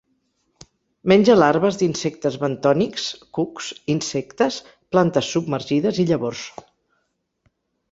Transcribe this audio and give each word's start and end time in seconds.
Menja 1.11 1.35
larves 1.39 1.77
d'insectes 1.81 2.37
bentònics, 2.45 3.05
cucs, 3.39 3.69
insectes, 3.97 4.59
plantes 4.97 5.31
submergides 5.37 6.03
i 6.05 6.09
llavors. 6.15 6.45